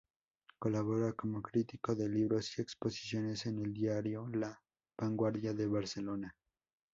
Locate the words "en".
3.45-3.59